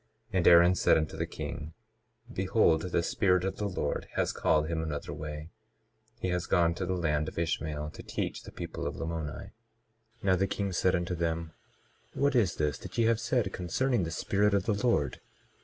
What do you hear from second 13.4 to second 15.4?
concerning the Spirit of the Lord?